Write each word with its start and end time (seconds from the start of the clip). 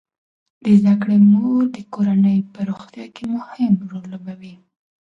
د 0.63 0.65
زده 0.79 0.93
کړې 1.01 1.17
مور 1.31 1.61
د 1.75 1.77
کورنۍ 1.93 2.39
په 2.53 2.59
روغتیا 2.69 3.05
کې 3.15 3.23
مهم 3.35 3.73
رول 3.89 4.03
لوبوي. 4.13 4.55